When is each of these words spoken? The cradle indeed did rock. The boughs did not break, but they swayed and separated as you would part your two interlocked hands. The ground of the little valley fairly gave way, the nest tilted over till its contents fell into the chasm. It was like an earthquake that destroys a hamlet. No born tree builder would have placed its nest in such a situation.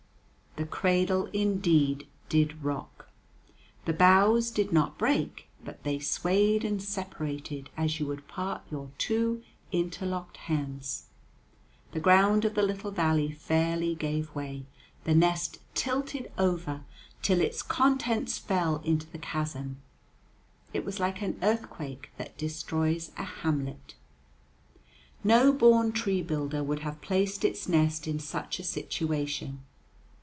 The 0.57 0.65
cradle 0.67 1.27
indeed 1.31 2.07
did 2.27 2.61
rock. 2.61 3.09
The 3.85 3.93
boughs 3.93 4.51
did 4.51 4.73
not 4.73 4.97
break, 4.97 5.47
but 5.63 5.81
they 5.83 5.97
swayed 5.97 6.65
and 6.65 6.83
separated 6.83 7.69
as 7.77 8.01
you 8.01 8.07
would 8.07 8.27
part 8.27 8.61
your 8.69 8.91
two 8.97 9.43
interlocked 9.71 10.35
hands. 10.35 11.05
The 11.93 12.01
ground 12.01 12.43
of 12.43 12.55
the 12.55 12.63
little 12.63 12.91
valley 12.91 13.31
fairly 13.31 13.95
gave 13.95 14.35
way, 14.35 14.65
the 15.05 15.15
nest 15.15 15.59
tilted 15.73 16.29
over 16.37 16.83
till 17.21 17.39
its 17.39 17.63
contents 17.63 18.37
fell 18.37 18.81
into 18.83 19.07
the 19.09 19.19
chasm. 19.19 19.77
It 20.73 20.83
was 20.83 20.99
like 20.99 21.21
an 21.21 21.39
earthquake 21.41 22.11
that 22.17 22.37
destroys 22.37 23.11
a 23.17 23.23
hamlet. 23.23 23.95
No 25.23 25.53
born 25.53 25.93
tree 25.93 26.21
builder 26.21 26.61
would 26.61 26.79
have 26.79 26.99
placed 26.99 27.45
its 27.45 27.69
nest 27.69 28.05
in 28.05 28.19
such 28.19 28.59
a 28.59 28.65
situation. 28.65 29.61